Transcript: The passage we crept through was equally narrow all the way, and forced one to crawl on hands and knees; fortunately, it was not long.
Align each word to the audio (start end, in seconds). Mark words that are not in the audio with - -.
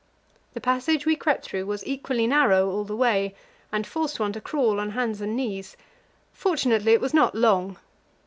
The 0.55 0.61
passage 0.61 1.05
we 1.05 1.15
crept 1.15 1.45
through 1.45 1.67
was 1.67 1.85
equally 1.85 2.25
narrow 2.25 2.71
all 2.71 2.83
the 2.85 2.95
way, 2.95 3.35
and 3.71 3.85
forced 3.85 4.19
one 4.19 4.33
to 4.33 4.41
crawl 4.41 4.79
on 4.79 4.89
hands 4.93 5.21
and 5.21 5.35
knees; 5.37 5.77
fortunately, 6.33 6.93
it 6.93 7.01
was 7.01 7.13
not 7.13 7.35
long. 7.35 7.77